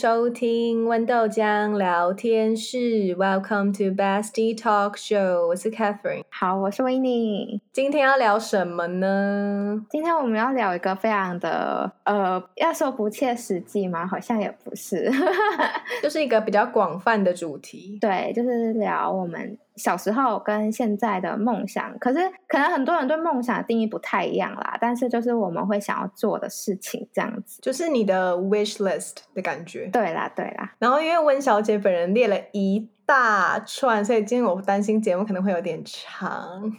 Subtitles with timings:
[0.00, 5.48] 收听温豆浆聊天室，Welcome to Bestie Talk Show。
[5.48, 7.60] 我是 Catherine，好，我是 Winnie。
[7.70, 9.84] 今天要聊什么呢？
[9.90, 14.06] 今天我们要聊一个非常的呃，要说不切实际吗？
[14.06, 15.12] 好像也不是，
[16.02, 17.98] 就是一个比较广泛的主题。
[18.00, 19.58] 对，就是聊我们。
[19.80, 24.76] 小时候跟现在的梦想，可是可能很多人对梦想的定义不太一样啦。
[24.80, 29.88] 但是就是我们会想要做的事情，这样子，就是你的 wish list 的感觉。
[29.92, 30.74] 对啦，对啦。
[30.78, 36.72] 然后因为温小姐本人列了一大串，所以今天我担心节目可能会有点长。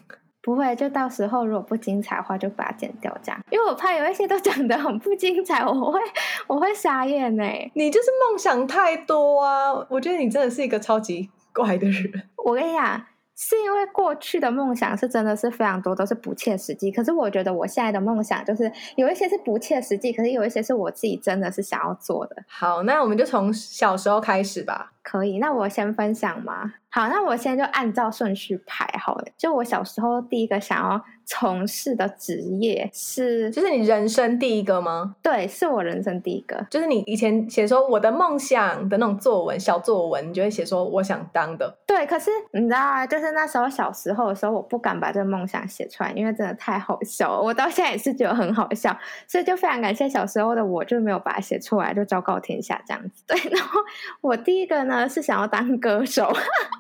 [0.44, 3.40] 不会，就到时候如果不精彩的话，就把它剪掉这样。
[3.52, 6.00] 因为我怕有一些都讲得很不精彩，我会
[6.48, 7.44] 我会傻眼呢。
[7.76, 9.72] 你就是梦想太多啊！
[9.88, 11.30] 我觉得你真的是一个超级。
[11.54, 16.92] 怪的人， 我跟你讲，是因为过去的梦想是真的是非常多，都是不切实际。
[16.92, 22.36] 可是我觉得我现在的梦想就是有一些是不切实际，可是有一些是我自己真的是想要做的。
[22.48, 24.94] 好，那我们就从小时候开始吧。
[25.02, 26.74] 可以，那我先分享吗？
[26.94, 29.26] 好，那我现在就按照顺序排好了。
[29.38, 35.16] 就我小时候第一个想要从事的职业是，就是你人生第一个吗？
[35.22, 36.68] 对，是我人生第一个。
[36.70, 41.74] 就是你以前写说我的梦想的那种作文，小作文，你就会写说我想当的。
[41.88, 47.42] 对，可是你知道啊，就是那时候小时候的时候，我不敢把这个梦想写出来，因为真的太好笑了。
[47.42, 48.94] 我到现在也是觉得很好笑，
[49.30, 53.24] 所以就非常感谢小时候的我，就没有把它写出来，就昭告天下这样子。
[53.26, 53.80] 对，然后
[54.20, 56.30] 我第一个呢是想要当歌手，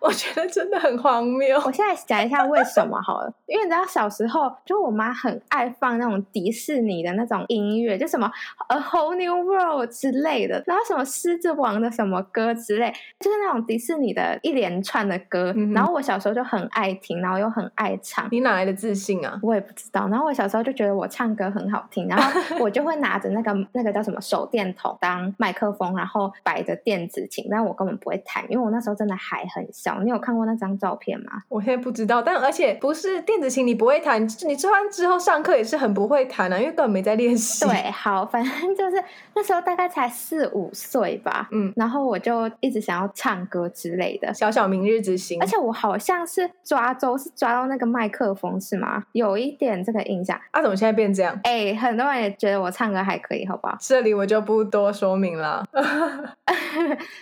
[0.02, 1.58] 我觉得真的很荒谬。
[1.64, 4.52] 我现在讲一下为什么好了，因为你知道小时候。
[4.66, 8.28] 就我妈很爱放那种迪士尼的那种音乐，就什么
[8.76, 15.54] 《A Whole New World》之类的，然后什么《狮子王》的什么歌之类，就是那种迪士尼的一连串的歌。
[15.56, 18.28] 嗯、然后我小时候就很爱听，然后又很爱唱。
[18.32, 19.40] 你哪来的自信啊？
[19.44, 20.08] 我也不知道。
[20.08, 29.91] 然后我小时候就觉得我唱歌很好听，然后 我就会拿着那个那个叫什么手电筒当麦克风，然后摆着电子琴，但我根本不会弹，因为我那时候真的还很小。
[30.04, 31.42] 你有看过那张照片吗？
[31.50, 34.22] 我现在不知道，但而且不是电子琴，你不会弹。
[34.46, 37.66] 你吃完之后上课也是很不会弹啊，因为根本没在练习。
[37.66, 39.04] 对，好，反正就是
[39.36, 45.40] 那时候大概才四五岁吧，嗯，然后我就一直想要唱歌之类的，小小明日之星。
[45.42, 49.04] 而且我好像是抓周，是抓到那个麦克风是吗？
[49.14, 50.40] 有一点这个印象。
[50.52, 51.38] 啊，怎么现在变这样？
[51.44, 53.78] 哎、欸，很多人也觉得我唱歌还可以，好不好？
[53.80, 55.64] 这里我就不多说明了。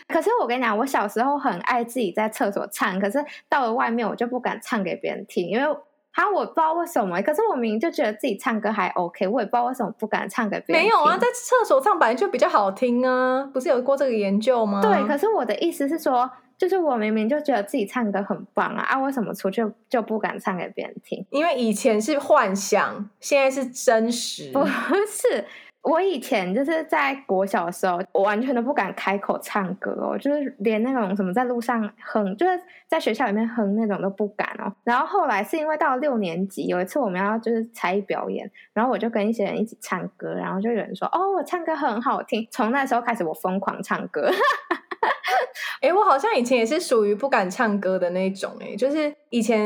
[0.07, 5.78] 可是我跟你讲，我小时候很爱自己在厕所唱，可是到了外面我就不敢唱给别人听，因为。
[6.12, 10.84] 啊，我不知道为什么，可是我明明就觉得自己唱歌还 OK，我也不知道为什么不敢唱给别人。
[10.84, 14.81] 没有啊，在厕所唱本来就比较好听啊，不是有过这个研究吗？
[14.81, 21.25] 对，可是我的意思是说，就是我明明就觉得自己唱歌很棒啊，啊，为什么出去就不敢唱给别人听？
[21.30, 25.46] 因为以前是幻想，现在是真实，不是。
[25.81, 34.72] 我以前就是在国小的时候，我完全都不敢开口唱歌哦，就是连那种什么在路上哼，就是在学校里面哼那种都不敢哦。
[34.84, 44.29] 然后后来是因为到了六年级，有一次我们要就是才艺表演，然后我就跟一些人一起唱歌，然后就有人说：“哦，我唱歌很好听。”从那时候开始，我疯狂唱歌。
[45.81, 49.57] 哎，我好像以前也是属于不敢唱歌的那种，哎，就是以前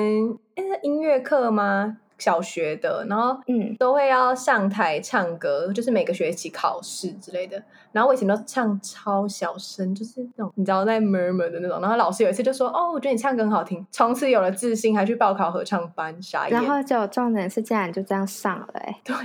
[0.56, 1.98] 那是音乐课吗？
[2.24, 7.62] 小学的，然后嗯，都会要上台唱歌，就是每个学期考试之类的。
[7.92, 11.82] 然后我以前都唱超小声，就是那种你知道在 murmur 的那种。
[11.82, 16.52] 然后老师有一次就说：“哦，我觉得你唱歌很好听。”从此有了自信，还去报考合唱班，傻眼。
[16.52, 19.16] 然后就重点是，竟然就这样上了，哎，对。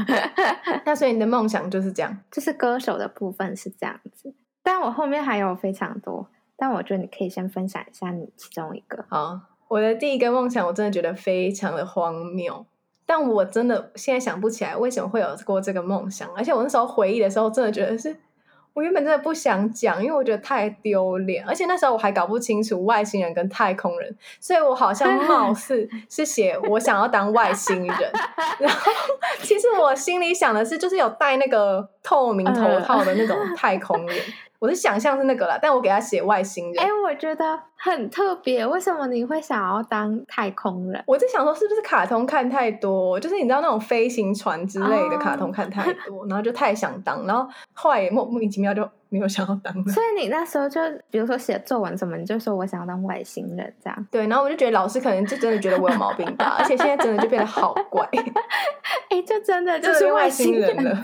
[0.84, 4.34] 那所以你的梦想就是这样，就是歌手的部分是这样子。
[4.62, 9.04] 但我后面还有非常多，但我觉得你可以先分享一下你其中一个。
[9.08, 9.40] 好。
[9.70, 12.66] 我的第一个梦想，我真的觉得非常的荒谬，
[13.06, 18.16] 但我真的现在想不起来为什么会有过这个梦想，而且我那时候回忆的时候，真的觉得是
[18.74, 28.12] 我原本真的不想讲，因为我觉得太丢脸，而且那时候我还搞不清楚外星人跟太空人，所以我好像 貌似是写我想要当外星人，
[28.58, 28.92] 然后
[29.42, 34.16] 其实我心里想的是，就是有戴那个透明头套的那种太空人。
[34.60, 36.84] 我是想象是那个啦，但我给他写外星人。
[36.84, 38.64] 哎、欸，我觉得很特别。
[38.64, 41.02] 为什么你会想要当太空人？
[41.08, 43.18] 我在想说，是不是卡通看太多？
[43.18, 46.26] 就是你知道那种飞行船之类的卡通看太多，oh.
[46.30, 48.88] 然后就太想当，然后后来也莫莫名其妙就。
[49.12, 50.80] 没有想要当的，所以你那时候就
[51.10, 54.06] 比如说写作文什么，你就说我想要当外星人这样。
[54.08, 58.08] 对，然后我就觉得老师可能就真的觉得我有毛病吧， 而且现在真的就变得好怪。
[59.10, 60.94] 哎、欸，就真的就是外星人了，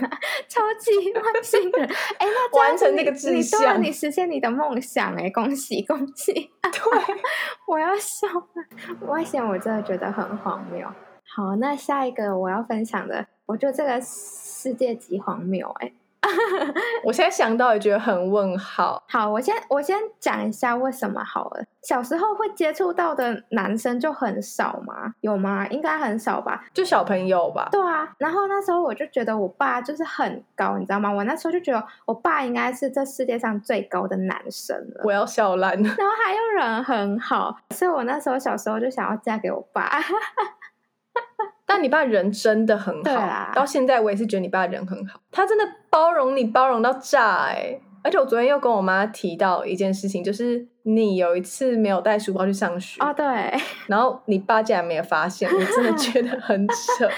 [0.47, 1.85] 超级外星人。
[1.85, 6.33] 哎、欸，那完成那个志向，你，你实现你的梦想哎，恭喜恭喜！
[6.33, 7.15] 对，
[7.67, 9.07] 我要笑了。
[9.07, 10.87] 外星人我真的觉得很荒谬。
[11.35, 15.91] 好，那下一个我要分享的，我觉得这个世界级荒谬哎。
[17.03, 19.01] 我现在想到也觉得很问号。
[19.07, 21.63] 好，我先我先讲一下为什么好了。
[21.83, 25.13] 小时候会接触到的男生就很少吗？
[25.21, 25.65] 有吗？
[25.67, 27.69] 应该很少吧，就小朋友吧。
[27.71, 31.09] 对啊，然后那时候我就觉得我爸就是很高，你知道吗？
[31.09, 35.01] 我那时候就觉得我爸应该是这世界上最高的男生了。
[35.05, 35.95] 我要笑烂了。
[35.97, 39.89] 然后还有人很好，所以我那时候小时候就想要嫁给我爸。
[41.67, 47.81] 但你爸人真的很好，啊，到现在我也是觉得你爸人很好，他真的包容你包容到炸哎、欸！
[48.03, 53.25] 而且我昨天又跟我妈提到一件事情，就是你有一次没有带书包去上学哦，对，
[53.87, 56.65] 然后你爸竟然没有发现，我真的觉得很
[56.97, 57.09] 扯。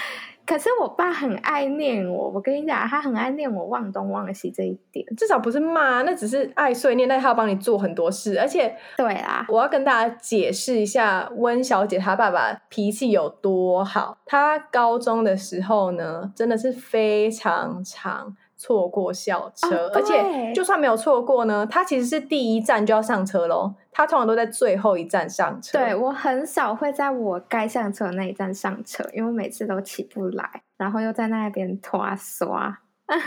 [0.50, 5.06] 可是我爸很爱念我，我跟你讲，他很爱念我忘东忘西这一点。
[5.16, 8.36] 至少不是骂，那只是爱碎念，但他要帮你做很多事。
[8.40, 14.18] 而且，对啊，我要跟大家解释一下温小姐她爸爸脾气有多好。
[14.26, 23.72] 她高中的时候呢，真的是非常常错过校车，哦、而且就算没有错过呢，他其实是第一站就要上车喽。
[23.92, 25.78] 他通常都在最后一站上车。
[25.78, 32.78] 对，我很少会在我该上车的那一站上车，因为我每次都起不来，然后又在那边拖刷。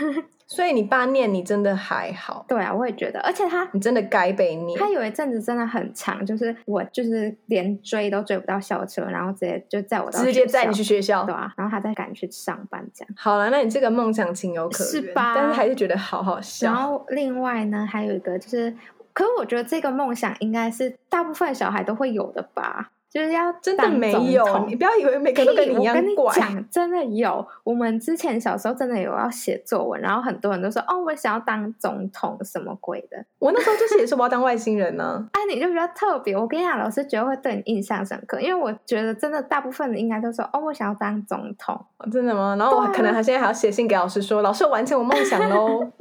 [0.46, 2.44] 所以你爸念你真的还好。
[2.48, 4.78] 对啊，我也觉得，而且他你真的该被念。
[4.78, 13.14] 他有一阵子真的很长，就是我就是连追都追不到校车，然后直接就载我到直接载你去学校，对啊，然后他再赶去上班这样。
[13.16, 15.32] 好了，那你这个梦想情有可原，是吧？
[15.34, 16.72] 但是还是觉得好好笑。
[16.72, 18.74] 然后另外呢，还有一个就是。
[19.14, 26.24] 可是我觉得这个梦想应该是大部分小孩都会有的吧，就是要真的没有，你不要以为每个人都跟你一样怪。
[26.24, 27.46] 我跟你讲，真的有。
[27.62, 35.24] 我们之前小时候真的有要写作文，然后很多人都说：“哦，我想要当总统，什么鬼的。”我那时候就是也是我要当外星人呢。
[35.30, 36.36] 哎， 你就比较特别。
[36.36, 41.72] 我跟你讲，老师觉得会对你印象深刻，因为我觉得真的大部分人应该都说：“哦，我想要当总统。
[41.98, 42.56] 哦”真的吗？
[42.58, 45.88] 然后我可能还现在还要写信给老师说：“老师，我完成我梦想喽。”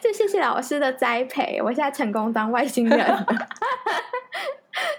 [0.00, 2.98] 就谢谢老师的栽培，我现在成功当外星人。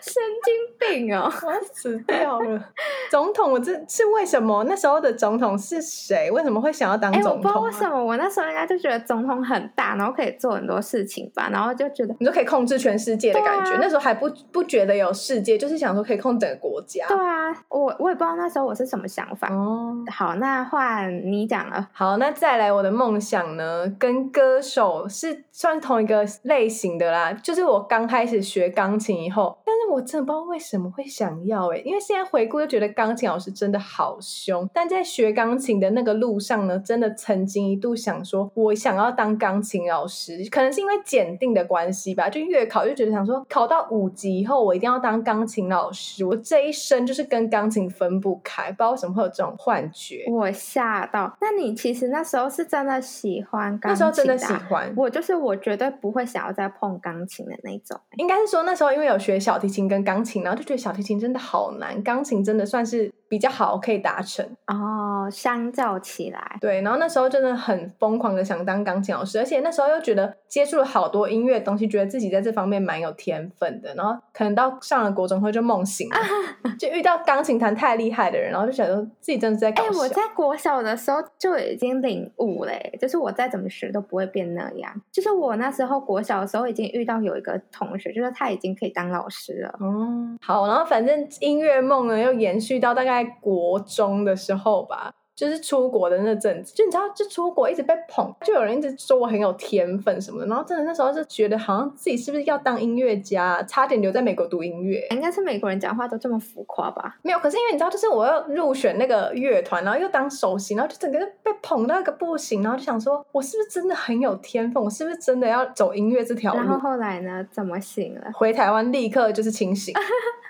[0.01, 1.31] 神经病哦！
[1.43, 2.73] 我死掉了。
[3.11, 4.63] 总统，我这是为什么？
[4.65, 6.29] 那时候的总统是谁？
[6.31, 7.31] 为什么会想要当总统？
[7.31, 7.35] 啊？
[7.35, 13.71] 我不知道为什么，我那时候应该就觉得总统很大，然后可以做很多事情吧，然后就觉得你就可以控制全世界的感觉。
[13.73, 17.05] 啊、那时候还不不觉得有世界，就是想说可以控制整个国家。
[17.07, 19.47] 对啊，我我也不知道那时候我是什么想法。
[19.53, 21.87] 哦，好，那换你讲了。
[21.93, 27.31] 好，那再来我的梦想呢，跟歌手是算同一个类型的啦。
[27.33, 34.67] 就是我刚开始学钢琴以后，但是我真的不知道为什么会想要哎、欸，因为现在回顾就觉得钢琴老师真的好凶。
[34.73, 50.25] 但在学钢琴的那个路上呢，真的曾经一度想说，我想要当钢琴老师，可能是因为检定的关系吧，就月考就觉得想说，考到五级以后，我一定要当钢琴老师，我这一生就是跟钢琴分不开，不知道为什么会有这种幻觉。
[50.31, 53.89] 我吓到，那你其实那时候是真的喜欢钢琴的？
[53.89, 57.99] 那时候真的喜欢，我就是我绝对不会想要再碰钢琴的那种。
[58.17, 65.27] 应该是说那时候因为有学小提琴跟钢琴，然后就觉得小提琴真的好难，钢琴真的算是比较好可以达成哦。
[65.29, 73.93] 相较起来，对，然后那时候真的很疯狂的想当钢琴老师，而且那时候又觉得接触了好多音乐东西，觉得自己在这方面蛮有天分的。
[73.95, 76.15] 然后可能到上了国中后就梦醒了，
[76.79, 79.69] 就遇到钢琴弹太厉害的人，然后就想说自己真的是在。
[79.71, 84.89] 哎，我在国小的时候就已经领悟了，就是我再怎么学都不会变那样。
[85.11, 89.75] 就是我那时候国小的时候已经遇到有一个同学，就是他已经可以当老师了。
[89.79, 95.16] 哦，好，然后反正音乐梦呢又延续到大概在国中的时候吧。
[95.37, 105.05] 就是出国的那阵子，就你知道，就出国一直被捧，就有人一直说我很有天分什么的，然后真的那时候就觉得好像自己是不是要当音乐家，差点留在美国读音乐。
[105.11, 107.17] 应该是美国人讲话都这么浮夸吧？
[107.21, 114.83] 没有，可是因为你知道，就是我要入选那个乐团，然后又当首席，然后就整个被捧到一个不行，然后就想说，我是不是真的很有天分？
[114.83, 116.57] 我是不是真的要走音乐这条路？
[116.65, 117.45] 然后后来呢？
[117.51, 118.31] 怎么醒了？
[118.33, 119.93] 回台湾立刻就是清醒。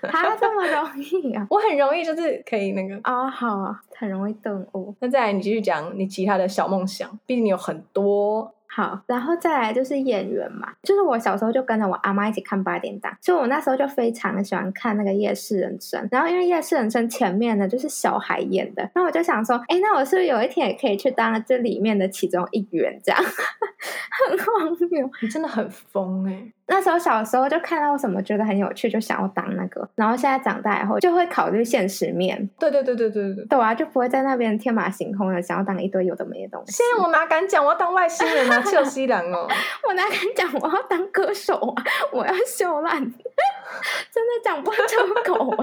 [0.04, 1.46] 他这么容易啊？
[1.50, 4.96] 我很容易就是可以那个哦，好啊，很容易顿悟。
[5.00, 8.54] 那再来，你继续讲你其他的小梦想，毕竟你有很多。
[8.70, 16.00] 好，然后再来就是演员嘛，就是我小时候就跟着我阿妈一起看八点档，所以我那时候就非常喜欢看那个《夜市人生》。
[16.12, 23.00] 然后因为《夜市人生》前面呢就是小孩演的，然后我就想说，哎，那我是不是有一天也可以去当这里面的其中一员？
[23.04, 26.52] 这样 很荒谬，你真的很疯哎。
[26.68, 29.88] 那时候小时候就看到什么觉得很有趣，就想要当那个。
[29.96, 32.50] 然后现在长大以后就会考虑现实面。
[32.60, 36.74] 对对对对对对对啊，就不会在那边天马行空的想要当一堆有的没的东西。
[36.74, 39.48] 现在我哪敢讲我要当外星人啊， 秀西兰哦！
[39.88, 43.00] 我哪敢讲我要当歌手啊，我要秀烂，
[44.12, 45.57] 真的讲不出口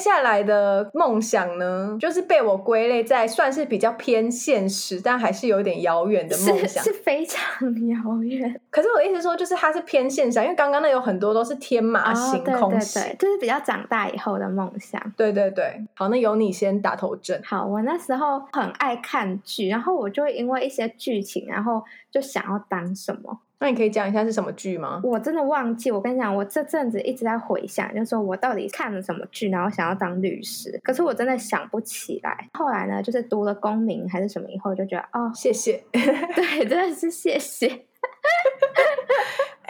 [0.00, 7.42] 下来的梦想呢，就是被我归类在算是比较偏现实，但还是有点遥远的梦想，是，是非常
[7.86, 8.58] 遥远。
[8.70, 15.00] 可是我的意思说，就是它是偏现实，因为刚刚那有很多都是天马行空型，哦，对对对，就是比较长大以后的梦想。
[15.16, 17.40] 对对对，好，那由你先打头阵。
[17.44, 23.40] 好，我那时候很爱看剧，然后我就会因为一些剧情，然后就想要当什么。
[23.60, 25.02] 那你可以讲一下是什么剧吗？
[25.04, 25.90] 我真的忘记。
[25.90, 30.80] 我跟你讲，我这阵子一直在回想，就是说我到底看了什么剧，然后想要当律师。
[30.82, 32.48] 可是我真的想不起来。
[32.54, 35.84] 后来呢，就是读了公民还是什么以后，就觉得哦，谢谢。
[35.92, 37.84] 对，真的是谢谢。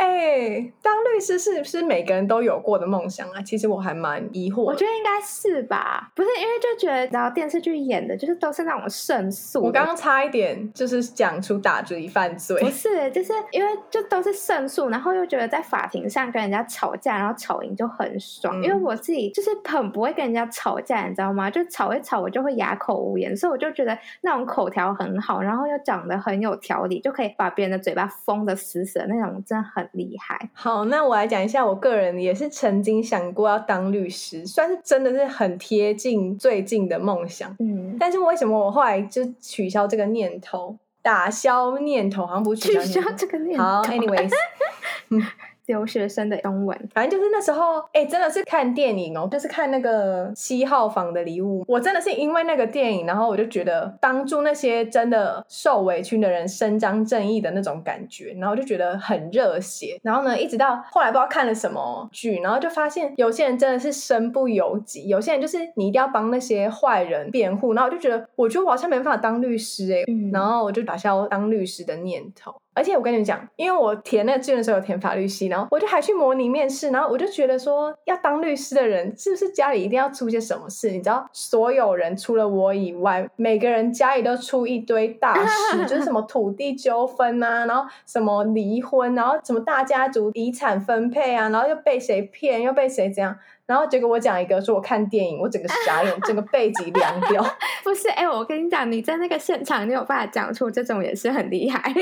[0.01, 3.43] 哎、欸，当律师是不是每个人都有过的梦想啊？
[3.43, 4.63] 其实我还蛮疑惑。
[4.63, 9.63] 我觉得应该是吧，不是因为就觉得，然后电视剧演的就是都是那种胜诉。
[9.63, 18.59] 我刚刚差一点就是讲出打击犯罪，不是，就是因为就都是胜诉，然后又觉得在法庭上跟人家吵架，然后吵赢就很爽。
[18.59, 21.51] 嗯、因为我自己就是很不会跟人家吵架，你知道吗？
[21.51, 29.90] 就吵一吵我就会哑口无言，所以我就觉得那种口条很好，然后又讲得很有条理，就可以把别人的嘴巴封的死死的那种，真的很。
[29.93, 37.55] 厉害，好，那我来讲一下，我个人也是曾经想过要当律师，算是真的是很贴近最近的梦想。
[37.59, 43.65] 嗯，但是为什么我后来就取消这个念头，打消念头，好像不是取消，取消这个念头。
[43.65, 44.31] 好，anyways，
[45.11, 45.23] 嗯。
[45.71, 51.65] 留学生的中文，反正就是那时候，哎、欸，真的是看电影哦，就是看那个七号房的礼物。
[51.69, 59.97] 我真的是因为那个电影，然后我就觉得帮助那些真的受委屈的人伸张正义的那种感觉，然后就觉得很热血。
[60.03, 67.75] 然后呢，一直到后来不知道看了什么剧，然后就发现有些人真的是身不由己，有些人就是你一定要帮那些坏人辩护。
[67.75, 72.53] 然后我就觉得，我觉得我好像没办法当律师哎、嗯，然后我就打消当律师的念头。
[72.73, 80.91] 而且我跟你讲，因为我填那个志愿的时候有填法律系，然后我就还去模拟面试，然后我就觉得说，要当律师的人是不是家里一定要出些什么事？
[80.91, 93.37] 你知道，所有人除了我以外，每个人家里都出一堆大事，就是什么土地纠纷啊，然后什么离婚，然后什么大家族遗产分配啊，然后又被谁骗，又被谁怎样。
[93.71, 97.41] 然后结果我讲一个，说我看电影，我整个傻眼，整个背脊凉掉。
[97.85, 101.95] 不是，哎、我跟你讲，你在那个现场，你有办法讲出这种也是很厉害。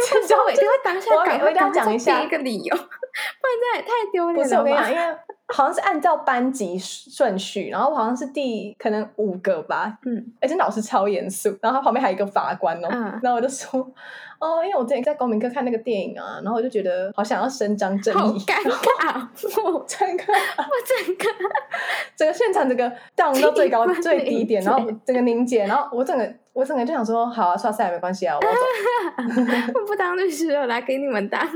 [0.08, 2.90] 这时候我一定会当下赶快讲一下一个理由， 不然
[3.60, 4.42] 这也太丢脸了。
[4.42, 5.16] 不是我跟你讲，因为
[5.52, 9.98] 好像是按照班级顺序，然后好像是第可能五个吧。
[10.06, 12.88] 嗯，而且老师超严肃，然后他旁边还有一个法官哦。
[12.90, 13.92] 嗯，然后我就说。
[14.40, 19.28] 哦，因为我之前在公民课看那个电影啊，然后我就觉得好想要伸张正义，好尴尬，
[19.62, 20.72] 我整个，我
[21.04, 21.24] 整个，
[22.16, 26.24] 整个现场整个 down 到最高 最低点，然后整个凝结，然后我整个
[26.60, 28.48] 我整个就想说，好啊，算了，没关系啊，我走，
[29.80, 31.40] 我不当律师，我来给你们当。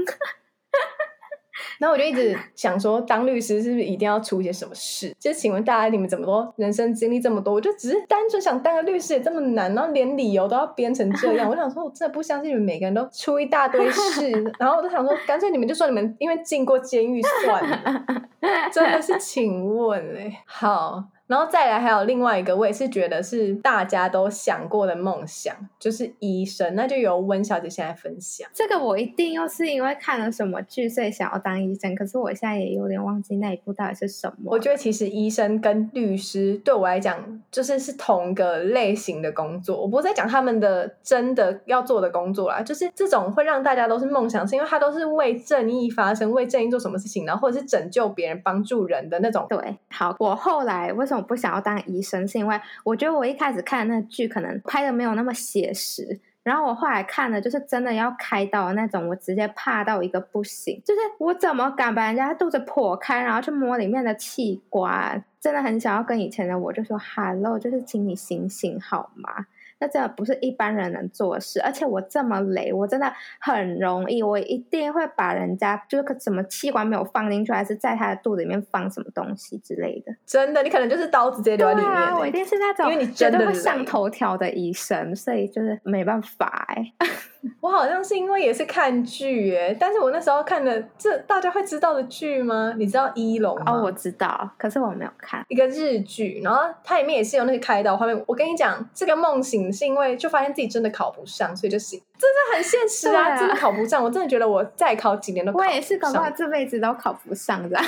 [1.79, 5.15] 然后我就一直想说，当律师是不是一定要出一些什么事？
[5.21, 11.51] 就请问大家，你们怎么都人生经历这么多，我就只是单纯想当个律师也这么难，然后连理由都要编成这样。
[11.51, 14.31] 我想说，我真的不相信你们每个人都出一大堆事。
[14.59, 18.05] 然后我就想说，干脆你们就说你们因为进过监狱算了。
[18.73, 21.05] 真的是，请问嘞，好。
[21.27, 26.75] 然后再来还有另外一个，我也是觉得是大家都想过的梦想，就是医生。
[26.75, 28.47] 那就由温小姐先来分享。
[28.53, 31.95] 这个我一定又是因为看了什么剧，所以想要当医生。
[31.95, 34.35] 可是我现在也有点忘记那一部到底是什么。
[34.45, 39.81] 我觉得其实医生跟律师对我来讲，就是是同个类型的工作。
[39.81, 49.47] 我不是在讲他们的真的要做的工作啦，就是这种会让大家都是梦想，是因为他都是为正义发声，为正义做什么事情，然后或者是拯救别人、帮助人的那种。
[49.49, 51.14] 对，好，我后来为什么？
[51.15, 65.25] 我不想要当医生，是因为我觉得我一开始看那剧可能拍的没有那么写实，然后我后来看的就是真的要开刀那种，我直接怕到一个不行，就是我怎么敢把人家肚子剖开，然后去摸里面的器官？
[65.41, 69.47] 真的很想要跟以前的我就说 “hello”，就是请你醒醒好吗？
[69.85, 80.15] 那这不是一般人能做的事，而且我这么累，我真的很容易，我一定会把人家就是什么器官没有放进去，还是在他的肚子里面放什么东西之类的。
[80.25, 81.91] 真的，你可能就是刀直接留在里面。
[81.91, 86.93] 对啊，我一定是那种因为你绝对会上头条的医生，所以就是没办法哎。
[87.61, 92.75] 我好像是因为也是看剧哎，但是我那时候看的这大家会知道的剧吗？
[92.77, 93.73] 你知道《一龙》吗？
[93.73, 98.25] 哦，我知道，可是我没有看一个日剧，然后它里面也是有那个开刀画面。
[98.27, 104.03] 我跟你讲，这个梦醒是因为就发现自己真的考不上，所以就醒，真的很现实啊，啊真的考不上。
[104.03, 105.71] 我真的觉得我再考几年都考不上。
[105.71, 107.79] 我也是，搞不好这辈子都考不上的。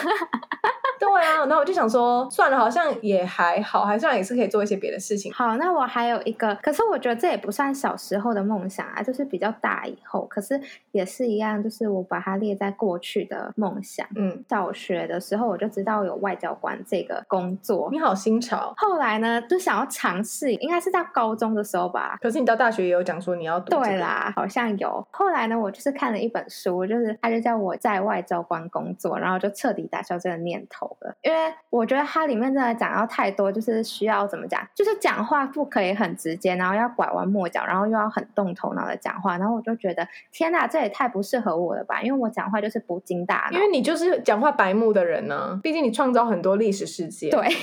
[1.09, 5.33] 对啊，那我就想说，算了，好像也还好，还算也是可以做一些别的事情。
[5.33, 10.61] 好，那我还有一个，可是我觉得这也不算小时候的梦想啊，就是比较大以后，可是
[10.93, 14.07] 也是一样，就是我把它列在过去的梦想。
[14.17, 18.73] 嗯，小学的时候我就知道有外交官这个工作，你好新潮。
[18.77, 22.19] 后来呢，就想要尝试，应该是在高中的时候吧。
[22.21, 25.07] 可是你到大学也有讲说你要读啦，好像有。
[25.11, 42.03] 后来呢，我就是看了一本书，就是他就叫我在外交官工作，然后就彻底打消这个念头了，因为我觉得它里面真的讲到太多，就是需要怎么讲，就是讲话不可以很直接，然后要拐弯抹角，然后又要很动头脑的讲话，然后我就觉得天哪，这也太不适合我了吧？
[42.03, 47.31] 因为我讲话就是不经大脑，因为你就是讲话白目的人呢、啊，毕竟你创造很多历史事件。
[47.31, 47.47] 对。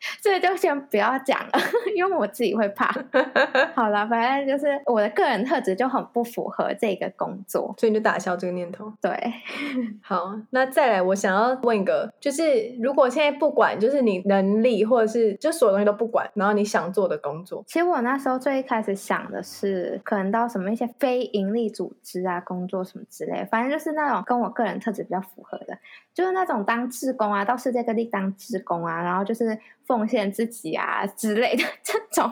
[0.22, 1.52] 所以就先不要讲了，
[1.96, 2.86] 因为我自己会怕。
[3.74, 8.92] 好了，反正就是我的个人特质就很不符合这个工作，所以你就打消这个念头。
[9.00, 9.10] 对，
[10.00, 12.42] 好，那再来，我想要问一个，就是
[12.80, 25.76] 如果现在不管，就是你能力或者是就所有东西都不管，然后你想做的工作，其实我那时候最一开始想的是，可能到什么一些非营利组织啊工作什么之类，反正就是那种跟我个人特质比较符合的，
[26.14, 29.58] 就是那种当志工啊，到世界各地当志工啊，然后就是。
[29.88, 32.30] 奉献自己啊之类的 这种，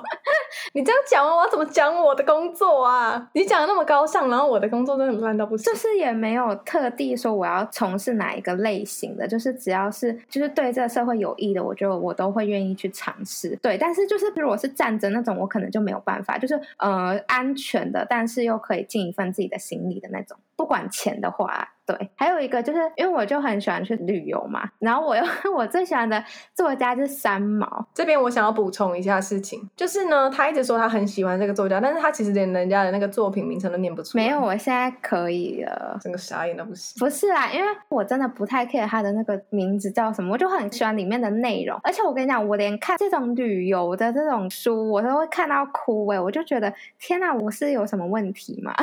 [0.75, 3.31] 你这样讲，我要怎么讲我的工作啊？
[3.33, 5.65] 你讲的那么高尚，然后我的工作真的很烂到不行。
[5.73, 13.59] 就是也没有特地说我要从事哪一个类型的，就是只要是就是对这个社会有益的，我就我都会愿意去尝试。
[13.63, 16.37] 对，但是就是如果是战争那种，我可能就没有办法。
[16.37, 21.73] 就是呃安全的，但是又可以尽一份自己的心力的那种，不管钱的话。
[21.87, 25.23] 对，还有一个就是因为我就很喜欢去旅游嘛，然后我又
[25.55, 27.87] 我最喜欢的作家就是三毛。
[27.95, 34.25] 这边我想要补充一下事情，就是呢，他一直说他很喜欢这个作家，但是他其实连人家的那个作品名称都念不出来。
[34.25, 36.99] 没有，我现在可以了，整个傻眼都不行。
[36.99, 41.79] 不是啦，因为我真的不太 care 他的那个名字叫什么，我就很喜欢里面的内容。
[41.85, 48.75] 而且我跟你讲，我连看这种旅游的这种书，我都会看到哭哎，我就觉得天哪，我是有什么问题吗？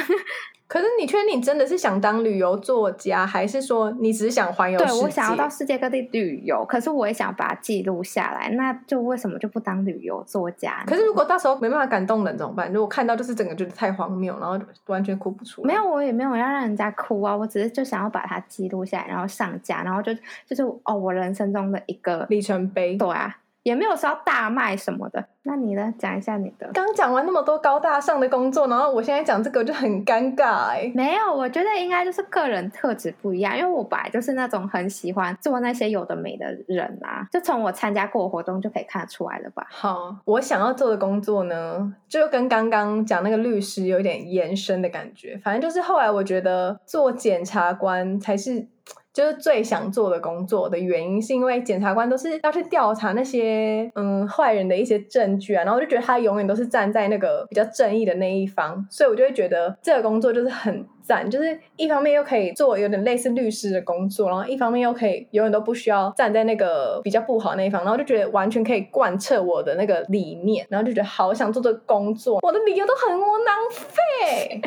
[0.74, 4.92] 可是你确定你真的是想当旅游作家，还是说你只是想环游世界？
[4.92, 8.50] 对，我想要到世界各地旅游，可是我也想把它记录下来。
[8.54, 10.84] 那就为什么就不当旅游作家？
[10.88, 12.74] 可是如果到时候没办法感动人怎么办？
[12.74, 15.68] 如果看到就是整个觉得太荒谬，然后完全哭不出来。
[15.68, 20.12] 没有，我也没有要让人家哭啊，我只是就想要把它记录下来，然后上架，然后就
[20.48, 22.96] 就是哦，我人生中的一个里程碑。
[22.96, 23.38] 对啊。
[23.64, 25.94] 也没有说要大卖什么的，那你呢？
[25.98, 26.70] 讲一下你的。
[26.74, 30.92] 刚讲完那么多高大上的工作，然后我现在讲这个就很尴尬哎。
[30.94, 39.66] 没有，我觉得应该就是个人特质不一样，因为我本来就是那种很喜欢做那些有的没的人啊，就从我参加过活动就可以看得出来了吧。
[39.70, 48.68] 好，我想要做的工作呢，就跟刚刚讲那个律师有点延伸的感觉，反正就是后来我觉得做检察官才是。
[49.14, 60.86] 就是最想做的工作的原因，是因为检察官都是要去调查那些嗯坏人的一些证据啊，然后我就觉得他永远都是站在那个比较正义的那一方，所以我就会觉得这个工作就是很。
[61.04, 74.62] 赞，就是一方面又可以做有点类似律师的工作，然后一方面又可以永远都不需要站在那个比较不好的那一方，然后就觉得完全可以贯彻我的那个理念，然后就觉得好想做这个工作，我的理由都很窝囊废，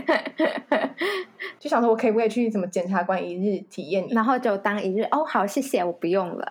[1.59, 6.46] 就想说我可以不可以去什么检察官一日体验，然后就当一日哦，好谢谢，我不用了，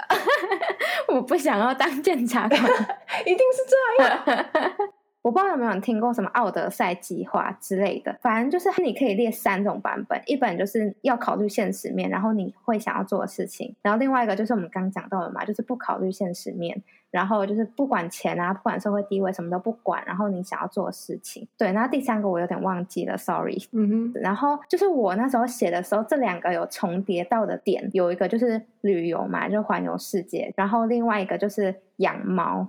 [1.07, 2.59] 我不想要当检察官，
[3.25, 4.23] 一定是这样。
[5.25, 21.47] 我不知道有没有人听过什么奥德赛计划之类的，反正就是你可以列三种版本，一本就是要考虑现实面，然后你会想要做的事情，然后另外一个就是我们刚讲到的嘛，就是不考虑现实面，然后就是不管钱啊，不管社会地位，什么都不管，然后你想要做的事情。
[21.57, 23.57] 对，然后第三个我有点忘记了，sorry。
[23.71, 24.13] 嗯哼。
[24.21, 32.67] 然后就是我那时候写的时候，这两个有重叠到的点，有一个就是旅游嘛，就环游世界，然后另外一个就是养猫。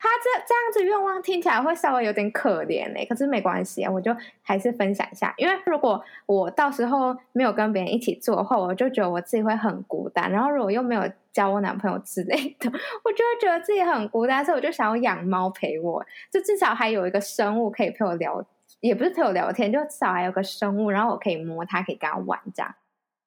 [0.00, 5.34] 他这这样子愿望听起来会稍微有点可怜哎，可是没关系啊，我就还是分享一下。
[5.36, 10.30] 因为如果我到时候没有跟别人一起做的话，我就觉得我自己会很孤单。
[10.30, 12.70] 然后如果又没有交我男朋友之类的，
[13.04, 14.44] 我就会觉得自己很孤单。
[14.44, 18.44] 所以我就想要养猫陪我，就至少还有一个生物可以陪我聊，
[18.78, 22.72] 也不是陪我聊天，就至少还有个生物，然后我可以摸它，可以跟它玩这样。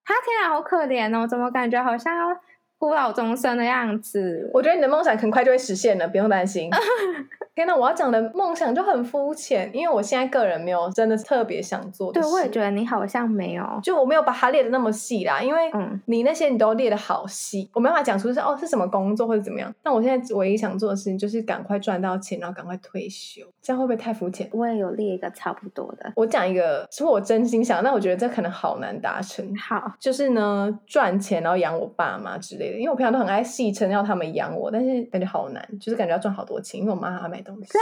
[0.06, 2.42] 他天啊，好可怜哦，怎么感觉好像要。
[2.82, 4.50] 孤老终生的样子。
[4.52, 6.68] 我觉得你的梦想很快就会实现了，不用担心。
[7.54, 12.20] 天哪，我要讲的梦想就很肤浅，因为我现在个人没有真的特别想做的。
[12.20, 15.70] 对，我也觉得你好像没有，就我没有把它列的那么细啦，因为
[16.06, 19.72] 你那些你都列的好细，嗯、我没办法讲出是哦是什么工作或者怎么样。
[19.84, 24.50] 但我现在唯一想做的事情就是赶快赚到钱，然后赶快退休，这样会不会太肤浅？
[24.54, 29.46] 我也有列一个差不多的，我讲一个是我真心想，但我觉得这可能好难达成。
[29.58, 37.72] 好，就是呢赚钱然后养我爸妈之类的，因为我平常都很爱戏称要他们养我，但是感觉好难，就是感觉要赚好多钱，因为我妈还要买东西。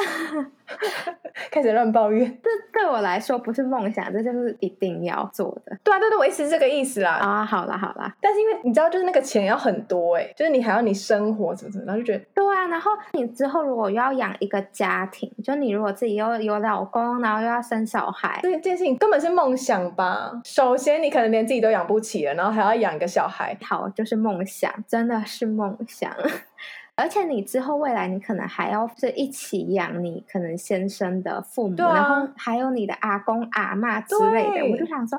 [1.51, 5.75] 开始乱抱怨，这对我来说不是梦想，这就是一定要做的。
[5.83, 7.13] 对啊，对对，我意思是这个意思啦。
[7.13, 12.67] 啊，好啦好啦，但是因为你知道，就是那个钱要很多哎，就是你还要你生活怎么怎么，然后就觉得对啊。
[12.67, 20.39] 然后你之后如果又要养一个家庭，就你如果自己又有老公，然后又要生小孩，这件事情根本是梦想吧？
[20.43, 26.11] 首先你可能连自己都养不起了，然后还要养一个小孩，好，就是梦想，真的是梦想。
[26.95, 34.69] 而且你之后未来，你可能还要是一起养你可能先生的父母，啊、然后还有你的阿公阿嬷之类的。
[34.69, 35.17] 我就想说，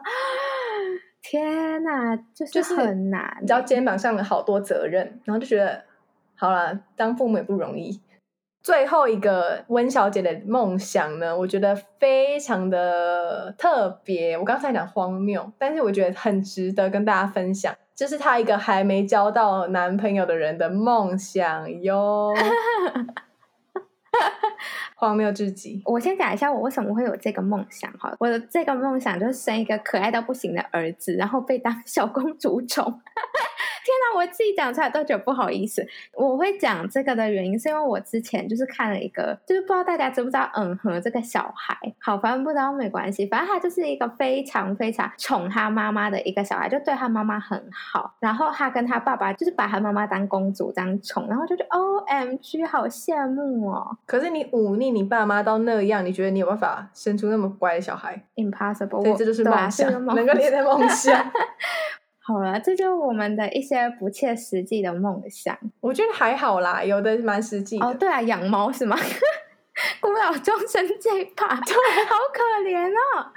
[1.22, 5.82] 天哪，就是很难，就是，你知道肩膀上有好多责任，然后就觉得，
[6.34, 7.98] 好了，当父母也不容易。
[8.62, 14.36] 最后一个温小姐的梦想呢，我觉得非常的特别。
[14.36, 17.74] 我刚才讲荒谬，但是我觉得很值得跟大家分享。
[17.94, 22.32] 就是她一个还没交到男朋友的人的梦想哟，
[24.94, 25.82] 荒谬至极。
[25.84, 33.00] 我先讲一下我为什么会有这个梦想哈，我的这个梦想就是生一个可爱到不行的儿子，然后被当小公主宠。
[33.90, 35.84] 天哪，我自己讲出来都觉得不好意思。
[36.14, 48.14] 我会讲这个的原因，是因为我之前就是看了一个，就是不知道大家知不知道，嗯哼这个小孩，好，反正不知道没关系，反正他就是一个非常非常宠他妈妈的一个小孩，就对他妈妈很好。
[48.20, 53.96] 然后他跟他爸爸就是把他妈妈当公主这样宠，然后就觉得 OMG，好羡慕哦。
[54.06, 61.30] 可是你忤逆你爸妈到那样，你觉得你有办法生出那么乖的小孩？Impossible，对，这就是梦想，能够连在梦想。
[62.22, 65.56] 好了，这就是我们的一些不切实际的梦想。
[65.80, 67.86] 我觉得还好啦，有的蛮实际的。
[67.86, 68.96] 哦，对啊，养猫是吗？
[70.00, 73.32] 孤老终生最怕，对，好可怜哦。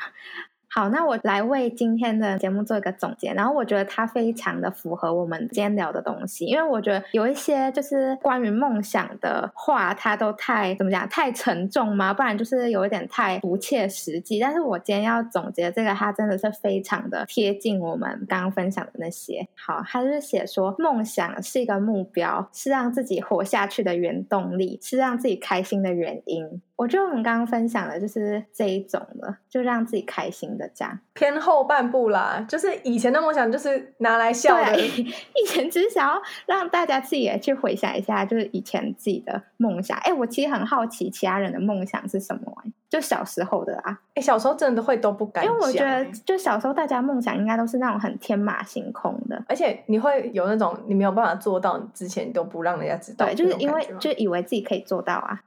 [0.75, 3.31] 好，那我来为今天的节目做一个总结。
[3.33, 14.39] 然后我觉得它非常的符合我们今天聊的东西，因为我觉得有一些就是关于梦想的话，它都太怎么讲，太沉重嘛，不然就是有一点太不切实际。
[14.39, 19.47] 但是我今天要总结这个，它真的是非常的贴近我们刚刚分享的那些。
[19.53, 26.63] 好，它就是写说，梦想是一个目标，是让自己活下去的原动力，是让自己开心的原因。
[26.75, 30.99] 我觉得我们刚刚分享的就是这一种的，就让自己开心的这样。
[31.13, 34.73] 偏后半部啦，就是以前的梦想就是拿来笑的。
[34.73, 39.97] 对， 以前只是想要让大家自己也去回想一下，就是以前自己的梦想。
[39.99, 42.51] 哎，我其实很好奇其他人的梦想是什么？
[42.89, 43.99] 就小时候的啊。
[44.15, 45.45] 哎，小时候真的会都不敢。
[45.45, 53.25] 因为我觉得，就小时候大家梦想应该都是那种很天马行空的，而且你会有那种你没有办法做到之前你都不让人家知道。
[53.25, 55.39] 对，就是因为就以为自己可以做到啊。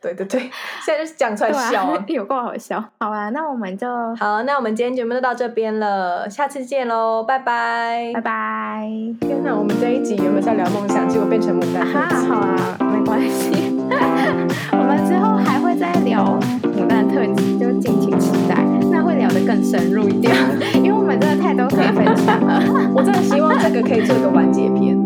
[0.00, 0.40] 对对对，
[0.84, 2.82] 现在就是讲出来笑，啊， 有够好笑。
[3.00, 3.86] 好啊，那我们就
[4.16, 8.88] 好，那我们今天节目就到这边了，下次见喽，拜拜，拜拜。
[9.20, 11.98] 天哪，我们这一集原本是要聊梦想，结果变成牡丹特辑。
[11.98, 13.78] 啊，好啊， 没关系，
[14.72, 18.56] 我们之后还会再聊牡丹的特辑，就敬请期待。
[18.90, 20.34] 那会聊得更深入一点，
[20.76, 22.60] 因为我们真的太多可以分享了。
[22.94, 24.99] 我真的希望这个可以做一个完结篇。